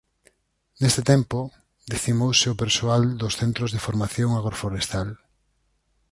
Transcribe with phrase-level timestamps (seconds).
[0.81, 1.39] Neste tempo,
[1.93, 5.09] decimouse o persoal dos Centros de Formación Agroforestal.